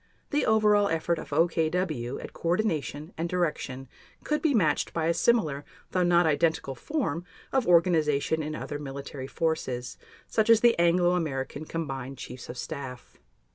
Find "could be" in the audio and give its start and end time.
4.23-4.55